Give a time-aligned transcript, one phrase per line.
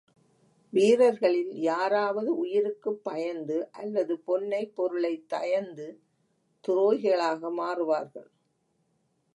[0.73, 5.87] வீரர்களில் யாராவது உயிருக்குப் பயந்து அல்லது பொன்னை, பொருளை தயந்து
[6.63, 8.29] துரோகிகளாக மாறுவார்கள்.